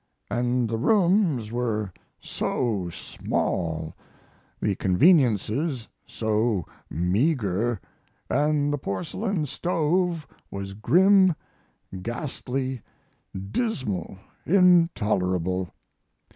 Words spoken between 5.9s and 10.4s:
so meager, and the porcelain stove